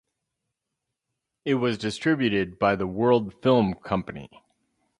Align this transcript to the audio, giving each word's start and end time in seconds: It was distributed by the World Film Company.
It 1.45 1.53
was 1.53 1.77
distributed 1.77 2.57
by 2.57 2.75
the 2.75 2.87
World 2.87 3.35
Film 3.43 3.75
Company. 3.75 4.31